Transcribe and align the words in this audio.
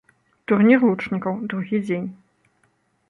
Турнір 0.51 0.79
лучнікаў, 0.87 1.37
другі 1.53 1.83
дзень. 1.87 2.09